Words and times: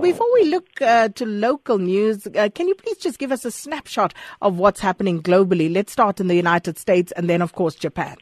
Before 0.00 0.32
we 0.32 0.44
look 0.44 0.80
uh, 0.80 1.10
to 1.10 1.26
local 1.26 1.76
news, 1.76 2.26
uh, 2.26 2.48
can 2.54 2.68
you 2.68 2.74
please 2.74 2.96
just 2.96 3.18
give 3.18 3.30
us 3.30 3.44
a 3.44 3.50
snapshot 3.50 4.14
of 4.40 4.58
what's 4.58 4.80
happening 4.80 5.22
globally? 5.22 5.72
Let's 5.72 5.92
start 5.92 6.20
in 6.20 6.26
the 6.26 6.34
United 6.34 6.78
States 6.78 7.12
and 7.12 7.28
then, 7.28 7.42
of 7.42 7.52
course, 7.52 7.74
Japan. 7.74 8.16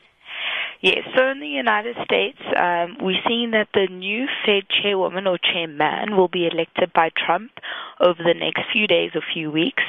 Yes, 0.80 0.98
so 1.16 1.26
in 1.26 1.40
the 1.40 1.48
United 1.48 1.96
States, 2.04 2.38
um, 2.56 2.98
we're 3.00 3.20
seeing 3.26 3.50
that 3.50 3.66
the 3.74 3.88
new 3.88 4.28
Fed 4.46 4.62
chairwoman 4.68 5.26
or 5.26 5.36
chairman 5.36 6.16
will 6.16 6.28
be 6.28 6.46
elected 6.46 6.92
by 6.92 7.10
Trump 7.16 7.50
over 8.00 8.22
the 8.22 8.34
next 8.34 8.62
few 8.72 8.86
days 8.86 9.10
or 9.16 9.22
few 9.34 9.50
weeks. 9.50 9.82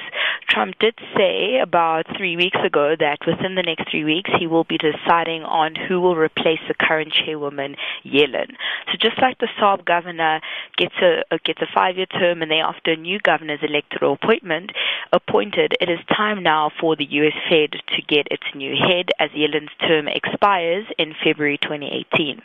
Trump 0.50 0.74
did 0.80 0.96
say 1.16 1.60
about 1.62 2.08
three 2.18 2.36
weeks 2.36 2.58
ago 2.66 2.96
that 3.00 3.20
within 3.28 3.54
the 3.54 3.62
next 3.62 3.92
three 3.92 4.04
weeks 4.04 4.32
he 4.40 4.48
will 4.48 4.64
be 4.64 4.80
deciding 4.80 5.44
on 5.44 5.76
who 5.76 6.02
will 6.02 6.16
replace 6.16 6.60
the 6.68 6.74
current 6.74 7.14
chairwoman, 7.14 7.76
Yellen. 8.04 8.56
So 8.88 8.98
just 9.00 9.22
like 9.22 9.38
the 9.38 9.48
SARB 9.60 9.86
governor 9.86 10.42
gets 10.76 10.96
a, 11.04 11.38
gets 11.46 11.62
a 11.62 11.68
five-year 11.72 12.08
term 12.08 12.42
and 12.42 12.50
thereafter 12.50 12.94
a 12.94 12.96
new 12.96 13.20
governor 13.20 13.54
is 13.54 13.60
elected 13.62 14.02
or 14.02 14.14
appointment, 14.14 14.72
appointed, 15.14 15.76
it 15.80 15.90
is 15.90 16.00
time 16.08 16.42
now 16.42 16.72
for 16.80 16.96
the 16.96 17.06
U.S. 17.06 17.34
Fed 17.48 17.80
to 17.96 18.02
get 18.02 18.28
its 18.32 18.44
new 18.56 18.74
head 18.74 19.12
as 19.20 19.30
Yellen's 19.32 19.70
term 19.88 20.08
expires 20.08 20.79
in 20.98 21.14
February 21.24 21.58
2018. 21.62 22.42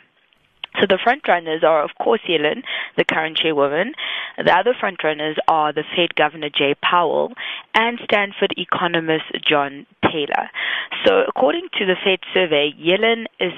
So 0.79 0.87
the 0.87 0.99
frontrunners 1.05 1.63
are, 1.63 1.83
of 1.83 1.91
course, 2.01 2.21
Yellen, 2.27 2.63
the 2.97 3.05
current 3.05 3.37
chairwoman. 3.37 3.93
The 4.37 4.51
other 4.51 4.73
frontrunners 4.73 5.35
are 5.47 5.71
the 5.71 5.83
Fed 5.95 6.15
Governor 6.15 6.49
Jay 6.49 6.75
Powell 6.81 7.33
and 7.73 7.99
Stanford 8.03 8.53
economist 8.57 9.25
John 9.47 9.85
Taylor. 10.03 10.49
So 11.05 11.23
according 11.27 11.69
to 11.77 11.85
the 11.85 11.95
Fed 12.03 12.19
survey, 12.33 12.73
Yellen 12.77 13.25
is 13.39 13.53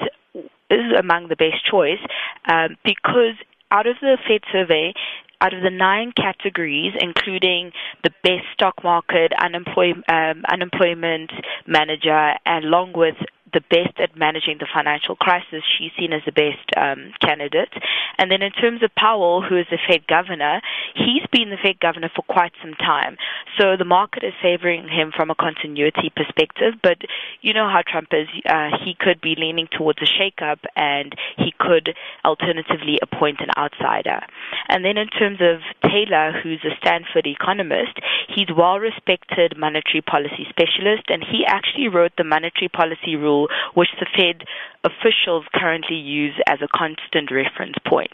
is 0.70 0.92
among 0.98 1.28
the 1.28 1.36
best 1.36 1.64
choice 1.68 2.00
um, 2.46 2.76
because 2.84 3.34
out 3.70 3.86
of 3.86 3.96
the 4.02 4.18
Fed 4.28 4.42
survey, 4.52 4.92
out 5.40 5.54
of 5.54 5.62
the 5.62 5.70
nine 5.70 6.12
categories, 6.12 6.92
including 7.00 7.72
the 8.04 8.10
best 8.22 8.44
stock 8.52 8.82
market, 8.84 9.32
unemploy- 9.40 10.02
um, 10.08 10.42
unemployment 10.50 11.30
manager, 11.66 12.34
and 12.44 12.64
along 12.64 12.92
with 12.94 13.14
the 13.52 13.60
best 13.60 13.98
at 13.98 14.16
managing 14.16 14.58
the 14.58 14.66
financial 14.72 15.16
crisis. 15.16 15.62
She's 15.78 15.92
seen 15.98 16.12
as 16.12 16.22
the 16.24 16.32
best 16.32 16.64
um, 16.76 17.12
candidate. 17.20 17.72
And 18.18 18.30
then 18.30 18.42
in 18.42 18.52
terms 18.52 18.82
of 18.82 18.94
Powell, 18.94 19.42
who 19.42 19.56
is 19.56 19.66
the 19.70 19.78
Fed 19.88 20.06
governor, 20.06 20.60
he's 20.94 21.26
been 21.32 21.50
the 21.50 21.60
Fed 21.62 21.80
governor 21.80 22.10
for 22.14 22.22
quite 22.22 22.52
some 22.62 22.74
time. 22.74 23.16
So 23.58 23.76
the 23.76 23.84
market 23.84 24.24
is 24.24 24.34
favoring 24.42 24.88
him 24.88 25.12
from 25.14 25.30
a 25.30 25.34
continuity 25.34 26.12
perspective. 26.14 26.74
But 26.82 26.98
you 27.40 27.54
know 27.54 27.68
how 27.68 27.82
Trump 27.86 28.08
is. 28.12 28.28
Uh, 28.44 28.70
he 28.84 28.94
could 28.98 29.20
be 29.20 29.34
leaning 29.36 29.68
towards 29.70 29.98
a 30.02 30.06
shakeup 30.06 30.58
and 30.76 31.14
he 31.36 31.52
could 31.58 31.94
alternatively 32.24 32.98
appoint 33.02 33.40
an 33.40 33.50
outsider. 33.56 34.20
And 34.68 34.84
then 34.84 34.96
in 34.96 35.08
terms 35.08 35.38
of 35.40 35.60
Taylor, 35.88 36.32
who's 36.42 36.60
a 36.64 36.76
Stanford 36.80 37.26
economist, 37.26 37.98
he's 38.28 38.48
a 38.50 38.54
well 38.54 38.78
respected 38.78 39.56
monetary 39.56 40.02
policy 40.02 40.46
specialist 40.48 41.08
and 41.08 41.24
he 41.24 41.44
actually 41.46 41.88
wrote 41.88 42.12
the 42.16 42.24
monetary 42.24 42.68
policy 42.68 43.16
rule 43.16 43.48
which 43.74 43.88
the 43.98 44.06
Fed 44.16 44.44
officials 44.84 45.44
currently 45.54 45.96
use 45.96 46.34
as 46.46 46.58
a 46.62 46.68
constant 46.68 47.30
reference 47.30 47.76
point. 47.86 48.12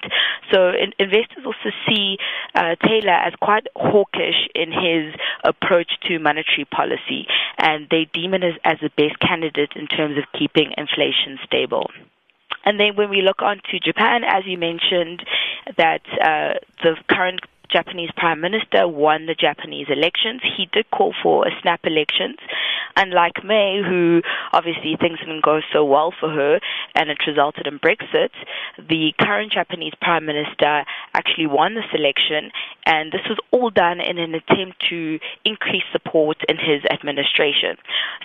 So 0.53 0.69
in, 0.69 0.93
investors 0.99 1.45
also 1.45 1.71
see 1.89 2.17
uh, 2.55 2.77
Taylor 2.87 3.13
as 3.13 3.35
quite 3.41 3.67
hawkish 3.77 4.49
in 4.55 4.73
his 4.73 5.15
approach 5.45 5.93
to 6.09 6.19
monetary 6.19 6.65
policy, 6.71 7.27
and 7.59 7.87
they 7.91 8.09
deem 8.13 8.35
him 8.35 8.43
as, 8.43 8.55
as 8.65 8.79
the 8.81 8.91
best 8.97 9.19
candidate 9.21 9.73
in 9.77 9.87
terms 9.87 10.17
of 10.17 10.25
keeping 10.39 10.73
inflation 10.77 11.39
stable. 11.45 11.91
And 12.65 12.81
then 12.81 12.97
when 12.97 13.11
we 13.11 13.21
look 13.21 13.43
on 13.43 13.61
to 13.71 13.79
Japan, 13.79 14.23
as 14.25 14.45
you 14.47 14.57
mentioned, 14.57 15.23
that 15.77 16.01
uh, 16.21 16.55
the 16.83 16.97
current 17.11 17.41
Japanese 17.71 18.11
Prime 18.17 18.41
Minister 18.41 18.87
won 18.87 19.27
the 19.27 19.35
Japanese 19.35 19.87
elections. 19.91 20.41
He 20.57 20.69
did 20.73 20.91
call 20.91 21.15
for 21.23 21.47
a 21.47 21.51
snap 21.63 21.81
elections, 21.85 22.37
unlike 22.97 23.45
May, 23.45 23.83
who 23.87 24.23
obviously 24.53 24.97
things 25.01 25.19
didn't 25.19 25.45
go 25.45 25.61
so 25.73 25.85
well 25.85 26.13
for 26.19 26.29
her 26.31 26.61
and 26.95 27.11
it 27.11 27.19
resulted 27.27 27.67
in 27.67 27.79
Brexit. 27.79 28.31
The 28.79 29.13
current 29.19 29.53
Japanese 29.53 29.95
Prime 30.01 30.27
Minister 30.27 30.85
actually 31.15 31.47
won 31.47 31.75
this 31.75 31.91
election, 31.93 32.51
and 32.87 33.13
this 33.13 33.23
was 33.29 33.39
all 33.51 33.71
done 33.71 34.01
in 34.01 34.19
an 34.19 34.35
attempt 34.35 34.85
to 34.91 35.19
increase 35.45 35.85
support 35.93 36.39
in 36.49 36.57
his 36.57 36.85
administration. 36.91 37.77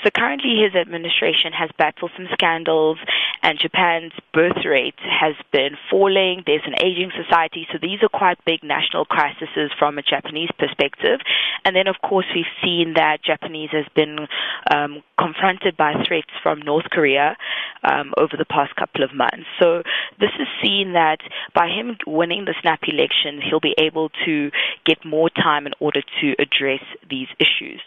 So 0.04 0.10
currently, 0.16 0.62
his 0.64 0.76
administration 0.76 1.54
has 1.54 1.70
battled 1.78 2.12
some 2.16 2.28
scandals, 2.34 2.98
and 3.42 3.60
Japan's 3.60 4.14
birth 4.34 4.66
rate 4.66 5.00
has 5.00 5.36
been 5.52 5.78
falling. 5.90 6.44
There's 6.46 6.66
an 6.66 6.76
aging 6.84 7.12
society, 7.16 7.68
so 7.72 7.78
these 7.82 8.04
are 8.04 8.10
quite 8.10 8.44
big 8.46 8.64
national 8.64 9.06
crises 9.06 9.72
from 9.78 9.98
a 9.98 10.02
Japanese 10.02 10.50
perspective. 10.58 11.20
And 11.66 11.76
then, 11.76 11.88
of 11.88 11.96
course, 12.02 12.26
we've 12.34 12.46
seen 12.64 12.94
that 12.96 13.24
Japanese 13.24 13.70
has 13.72 13.86
been 13.96 14.28
um, 14.74 15.04
confronted 15.18 15.78
by 15.78 15.94
threats 16.08 16.32
from 16.42 16.62
North 16.62 16.86
Korea 16.92 17.36
um, 17.84 18.14
over 18.18 18.36
the 18.38 18.46
past 18.46 18.76
couple 18.76 19.04
of 19.04 19.14
months. 19.14 19.48
So 19.60 19.84
this 20.20 20.32
is 20.40 20.48
seen 20.62 20.94
that 20.94 21.20
by 21.54 21.68
him 21.68 21.98
winning 22.06 22.46
the 22.46 22.56
snap 22.62 22.82
election, 22.88 23.42
he'll 23.42 23.60
be 23.60 23.76
able 23.78 24.10
to 24.26 24.52
get 24.86 25.04
more 25.06 25.30
time 25.30 25.68
in 25.68 25.74
order 25.80 26.02
to 26.22 26.36
address 26.40 26.84
these 27.10 27.28
issues. 27.40 27.82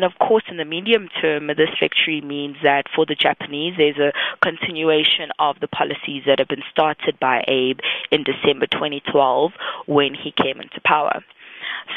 And 0.00 0.10
of 0.10 0.18
course, 0.18 0.44
in 0.48 0.56
the 0.56 0.64
medium 0.64 1.10
term, 1.20 1.48
this 1.48 1.68
victory 1.78 2.22
means 2.22 2.56
that 2.62 2.86
for 2.96 3.04
the 3.04 3.14
Japanese, 3.14 3.74
there's 3.76 3.98
a 3.98 4.14
continuation 4.42 5.28
of 5.38 5.60
the 5.60 5.68
policies 5.68 6.22
that 6.24 6.38
have 6.38 6.48
been 6.48 6.62
started 6.70 7.20
by 7.20 7.44
Abe 7.46 7.80
in 8.10 8.24
December 8.24 8.66
2012 8.66 9.52
when 9.84 10.14
he 10.14 10.32
came 10.32 10.58
into 10.58 10.80
power. 10.86 11.22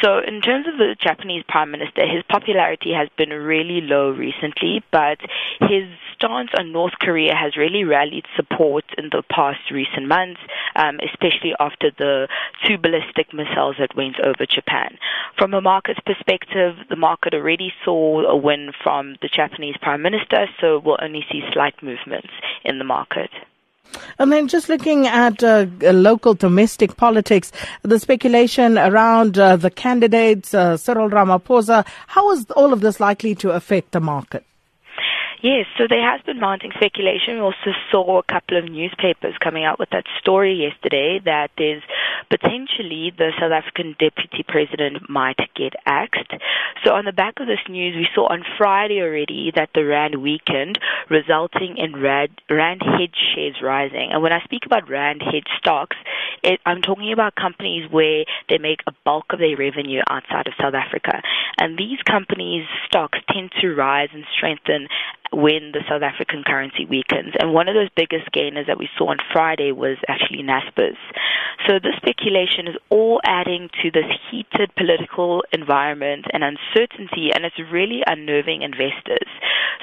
So, 0.01 0.19
in 0.19 0.41
terms 0.41 0.67
of 0.67 0.77
the 0.77 0.95
Japanese 0.99 1.43
prime 1.47 1.71
minister, 1.71 2.05
his 2.05 2.23
popularity 2.29 2.93
has 2.93 3.09
been 3.17 3.29
really 3.29 3.81
low 3.81 4.11
recently, 4.11 4.83
but 4.91 5.19
his 5.61 5.87
stance 6.15 6.49
on 6.57 6.71
North 6.71 6.93
Korea 6.99 7.35
has 7.35 7.57
really 7.57 7.83
rallied 7.83 8.25
support 8.35 8.85
in 8.97 9.09
the 9.11 9.23
past 9.29 9.71
recent 9.71 10.07
months, 10.07 10.41
um, 10.75 10.99
especially 10.99 11.53
after 11.59 11.91
the 11.97 12.27
two 12.65 12.77
ballistic 12.77 13.33
missiles 13.33 13.75
that 13.79 13.95
went 13.95 14.19
over 14.19 14.45
Japan. 14.45 14.97
From 15.37 15.53
a 15.53 15.61
market's 15.61 15.99
perspective, 16.05 16.75
the 16.89 16.95
market 16.95 17.33
already 17.33 17.73
saw 17.83 18.23
a 18.23 18.35
win 18.35 18.71
from 18.83 19.15
the 19.21 19.29
Japanese 19.29 19.75
prime 19.81 20.01
minister, 20.01 20.47
so 20.59 20.79
we'll 20.79 20.97
only 21.01 21.25
see 21.31 21.41
slight 21.51 21.81
movements 21.81 22.31
in 22.63 22.77
the 22.77 22.85
market. 22.85 23.29
And 24.19 24.31
then 24.31 24.47
just 24.47 24.69
looking 24.69 25.07
at 25.07 25.43
uh, 25.43 25.65
local 25.81 26.33
domestic 26.33 26.97
politics, 26.97 27.51
the 27.81 27.99
speculation 27.99 28.77
around 28.77 29.37
uh, 29.37 29.55
the 29.55 29.71
candidates, 29.71 30.53
uh, 30.53 30.77
Cyril 30.77 31.09
Ramaphosa, 31.09 31.85
how 32.07 32.31
is 32.31 32.45
all 32.51 32.73
of 32.73 32.81
this 32.81 32.99
likely 32.99 33.35
to 33.35 33.51
affect 33.51 33.91
the 33.91 33.99
market? 33.99 34.45
Yes, 35.43 35.65
so 35.77 35.87
there 35.89 36.09
has 36.09 36.21
been 36.21 36.39
mounting 36.39 36.71
speculation. 36.73 37.35
We 37.35 37.41
also 37.41 37.75
saw 37.91 38.17
a 38.17 38.23
couple 38.23 38.55
of 38.55 38.63
newspapers 38.63 39.35
coming 39.43 39.65
out 39.65 39.77
with 39.77 39.89
that 39.89 40.05
story 40.17 40.53
yesterday 40.53 41.19
that 41.25 41.51
there's 41.57 41.83
potentially 42.29 43.11
the 43.17 43.33
South 43.37 43.51
African 43.51 43.93
deputy 43.99 44.45
president 44.47 45.09
might 45.09 45.35
get 45.53 45.73
axed. 45.85 46.31
So 46.85 46.93
on 46.93 47.03
the 47.03 47.11
back 47.11 47.41
of 47.41 47.47
this 47.47 47.59
news, 47.67 47.93
we 47.93 48.07
saw 48.15 48.27
on 48.31 48.45
Friday 48.57 49.01
already 49.01 49.51
that 49.53 49.71
the 49.75 49.83
rand 49.83 50.23
weakened, 50.23 50.79
resulting 51.09 51.75
in 51.75 52.01
rand, 52.01 52.39
rand 52.49 52.81
hedge 52.81 53.19
shares 53.35 53.57
rising. 53.61 54.11
And 54.13 54.23
when 54.23 54.31
I 54.31 54.41
speak 54.45 54.65
about 54.65 54.89
rand 54.89 55.21
hedge 55.21 55.51
stocks, 55.59 55.97
it, 56.43 56.59
I'm 56.65 56.81
talking 56.81 57.11
about 57.13 57.35
companies 57.35 57.89
where 57.89 58.25
they 58.49 58.57
make 58.57 58.79
a 58.87 58.93
bulk 59.05 59.25
of 59.31 59.39
their 59.39 59.57
revenue 59.57 60.01
outside 60.09 60.47
of 60.47 60.53
South 60.59 60.73
Africa. 60.73 61.21
And 61.57 61.77
these 61.77 61.99
companies' 62.03 62.67
stocks 62.85 63.19
tend 63.31 63.51
to 63.61 63.73
rise 63.75 64.09
and 64.13 64.25
strengthen 64.35 64.87
when 65.31 65.71
the 65.73 65.81
South 65.89 66.03
African 66.03 66.43
currency 66.45 66.85
weakens. 66.85 67.33
And 67.39 67.53
one 67.53 67.67
of 67.67 67.73
those 67.75 67.89
biggest 67.95 68.31
gainers 68.31 68.67
that 68.67 68.77
we 68.77 68.89
saw 68.97 69.09
on 69.09 69.17
Friday 69.31 69.71
was 69.71 69.97
actually 70.07 70.43
Naspers. 70.43 70.97
So 71.67 71.79
this 71.79 71.95
speculation 71.97 72.67
is 72.67 72.75
all 72.89 73.21
adding 73.23 73.69
to 73.81 73.89
this 73.89 74.05
heated 74.29 74.75
political 74.75 75.43
environment 75.51 76.25
and 76.31 76.43
uncertainty, 76.43 77.31
and 77.33 77.45
it's 77.45 77.59
really 77.71 78.03
unnerving 78.05 78.61
investors. 78.61 79.27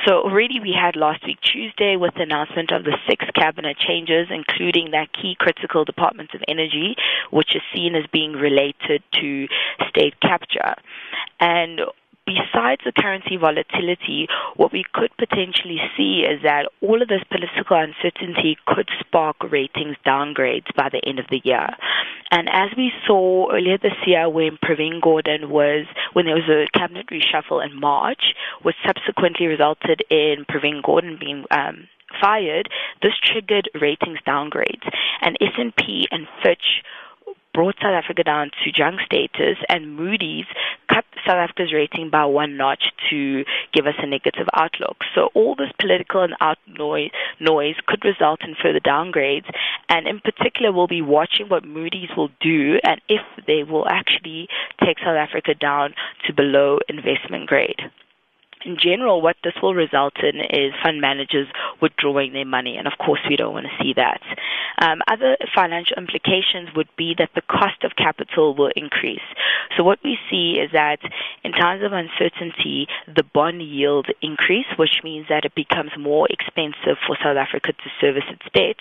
So 0.07 0.23
already 0.23 0.61
we 0.61 0.73
had 0.73 0.97
last 0.97 1.25
week 1.27 1.39
Tuesday 1.41 1.97
with 1.97 2.15
the 2.15 2.23
announcement 2.23 2.71
of 2.73 2.85
the 2.85 2.97
six 3.09 3.25
cabinet 3.35 3.77
changes, 3.79 4.29
including 4.31 4.93
that 4.93 5.13
key 5.13 5.37
critical 5.39 5.85
Department 5.85 6.31
of 6.35 6.43
Energy, 6.49 6.97
which 7.31 7.55
is 7.55 7.63
seen 7.75 7.95
as 7.95 8.05
being 8.13 8.33
related 8.33 9.03
to 9.21 9.47
state 9.89 10.15
capture. 10.21 10.75
And 11.39 11.81
besides 12.31 12.83
the 12.85 12.93
currency 12.93 13.37
volatility, 13.37 14.29
what 14.57 14.73
we 14.73 14.85
could 14.93 15.11
potentially 15.19 15.81
see 15.97 16.23
is 16.23 16.43
that 16.43 16.67
all 16.81 17.03
of 17.03 17.09
this 17.09 17.23
political 17.31 17.77
uncertainty 17.77 18.57
could 18.67 18.89
spark 19.01 19.37
ratings 19.51 19.97
downgrades 20.07 20.75
by 20.77 20.89
the 20.89 21.03
end 21.07 21.19
of 21.19 21.27
the 21.31 21.41
year. 21.45 21.69
And 22.31 22.49
as 22.49 22.71
we 22.77 22.93
saw 23.07 23.51
earlier 23.53 23.79
this 23.79 23.99
year 24.07 24.29
when 24.29 24.59
Pravin 24.59 25.01
Gordhan 25.01 25.49
was, 25.49 25.87
when 26.13 26.27
there 26.27 26.37
was 26.37 26.49
a 26.49 26.79
cabinet 26.79 27.07
reshuffle 27.09 27.65
in 27.65 27.79
March, 27.79 28.35
which 28.63 28.77
subsequently 28.87 29.47
resulted 29.47 30.03
in 30.11 30.45
Pravin 30.49 30.83
Gordhan 30.83 31.19
being 31.19 31.45
um, 31.51 31.89
fired, 32.21 32.69
this 33.03 33.15
triggered 33.23 33.69
ratings 33.81 34.19
downgrades. 34.27 34.89
And 35.21 35.37
S&P 35.41 36.09
and 36.11 36.29
Fitch 36.43 36.83
brought 37.53 37.77
South 37.83 37.95
Africa 37.95 38.23
down 38.23 38.51
to 38.65 38.73
junk 38.73 39.01
status, 39.05 39.57
and 39.69 39.97
Moody's 39.97 40.47
cut 40.89 41.05
South 41.27 41.37
Africa's 41.37 41.73
rating 41.73 42.11
by 42.11 42.25
one 42.25 42.57
notch 42.57 42.83
to 43.11 43.45
give 43.73 43.87
us 43.87 43.95
a 43.99 44.07
negative 44.07 44.47
outlook. 44.55 44.99
So 45.15 45.31
all 45.35 45.55
this 45.55 45.71
political 45.81 46.23
and 46.23 46.35
out 46.41 46.59
noise, 46.67 47.11
noise 47.39 47.77
could 47.87 48.05
result 48.05 48.41
in 48.43 48.55
further 48.61 48.81
downgrades, 48.81 49.51
and 49.89 50.07
in 50.07 50.21
particular, 50.21 50.73
we'll 50.73 50.87
be 50.87 51.03
watching 51.03 51.49
what 51.49 51.65
Moody's 51.65 52.11
will 52.17 52.31
do 52.41 52.79
and 52.85 53.01
if 53.09 53.23
they 53.47 53.63
will 53.63 53.87
actually 53.89 54.49
take 54.85 54.99
South 54.99 55.17
Africa 55.17 55.55
down 55.55 55.95
to 56.27 56.33
below 56.33 56.79
investment 56.89 57.47
grade 57.47 57.81
in 58.65 58.77
general, 58.77 59.23
what 59.23 59.37
this 59.43 59.55
will 59.63 59.75
result 59.75 60.15
in 60.23 60.41
is 60.41 60.73
fund 60.83 61.01
managers 61.01 61.49
withdrawing 61.81 62.33
their 62.33 62.45
money, 62.45 62.77
and 62.77 62.87
of 62.87 62.95
course, 62.99 63.21
we 63.29 63.37
don't 63.37 63.55
want 63.55 63.67
to 63.67 63.83
see 63.83 63.95
that. 63.97 64.21
Um, 64.81 65.01
other 65.09 65.37
financial 65.55 65.97
implications 65.97 66.71
would 66.75 66.89
be 66.97 67.15
that 67.19 67.31
the 67.35 67.43
cost 67.43 67.85
of 67.85 67.97
capital 67.97 68.55
will 68.55 68.71
increase. 68.77 69.25
So, 69.77 69.85
what 69.85 69.99
we 70.03 70.19
see 70.31 70.61
is 70.61 70.71
that 70.73 70.99
in 71.45 71.53
times 71.53 71.83
of 71.85 71.93
uncertainty, 71.93 72.87
the 73.07 73.23
bond 73.23 73.63
yield 73.63 74.07
increase, 74.23 74.67
which 74.77 75.01
means 75.05 75.27
that 75.29 75.45
it 75.45 75.55
becomes 75.55 75.91
more 75.99 76.27
expensive 76.31 76.97
for 77.07 77.17
South 77.23 77.37
Africa 77.37 77.73
to 77.73 77.91
service 78.01 78.25
its 78.29 78.45
debt, 78.55 78.81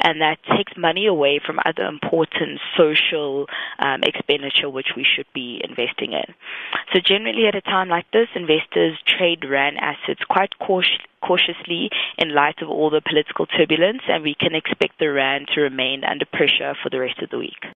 and 0.00 0.20
that 0.20 0.38
takes 0.56 0.72
money 0.76 1.06
away 1.06 1.40
from 1.44 1.58
other 1.64 1.84
important 1.84 2.60
social 2.76 3.46
um, 3.78 4.02
expenditure 4.02 4.70
which 4.70 4.94
we 4.96 5.04
should 5.04 5.26
be 5.34 5.60
investing 5.62 6.12
in. 6.12 6.34
So, 6.92 7.00
generally, 7.00 7.46
at 7.46 7.54
a 7.54 7.60
time 7.60 7.88
like 7.88 8.10
this, 8.12 8.28
investors 8.34 8.98
trade 9.20 9.44
RAND 9.48 9.76
assets 9.78 10.20
quite 10.28 10.52
cautiously 10.58 11.90
in 12.16 12.34
light 12.34 12.62
of 12.62 12.70
all 12.70 12.88
the 12.88 13.02
political 13.06 13.46
turbulence, 13.46 14.00
and 14.08 14.22
we 14.22 14.34
can 14.34 14.54
expect 14.54 14.98
the 14.98 15.12
RAND 15.12 15.48
to 15.54 15.60
remain 15.60 16.04
under 16.04 16.24
pressure 16.24 16.74
for 16.82 16.88
the 16.90 17.00
rest 17.00 17.20
of 17.22 17.28
the 17.30 17.38
week. 17.38 17.60